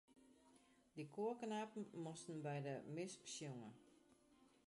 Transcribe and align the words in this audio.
Dy 0.95 1.03
koarknapen 1.17 1.83
moasten 2.03 2.37
by 2.45 2.57
de 2.67 2.75
mis 2.95 3.13
sjonge. 3.33 3.71